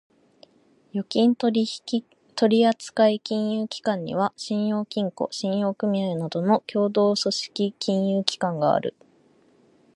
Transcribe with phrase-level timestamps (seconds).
[0.95, 8.95] 預金取扱金融機関には、信用金庫、信用組合などの協同組織金融機関がある。